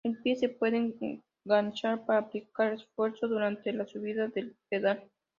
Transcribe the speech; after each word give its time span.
El 0.03 0.17
pie 0.17 0.35
se 0.35 0.49
puede 0.49 0.95
enganchar 1.45 2.07
para 2.07 2.21
aplicar 2.21 2.73
esfuerzo 2.73 3.27
durante 3.27 3.71
la 3.71 3.85
subida 3.85 4.29
del 4.29 4.57
pedal. 4.67 5.03